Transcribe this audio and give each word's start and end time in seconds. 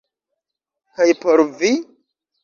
Kaj 0.95 1.07
por 1.25 1.43
vi? 1.59 1.69